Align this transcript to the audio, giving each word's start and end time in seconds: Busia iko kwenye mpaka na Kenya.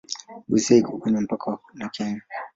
Busia 0.49 0.77
iko 0.77 0.97
kwenye 0.99 1.19
mpaka 1.19 1.57
na 1.73 1.89
Kenya. 1.95 2.21